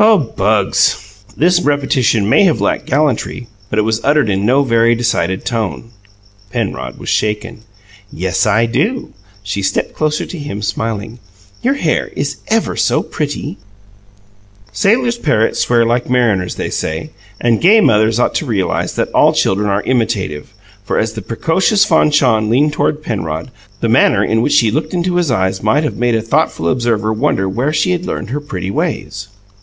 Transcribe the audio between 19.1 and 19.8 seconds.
all children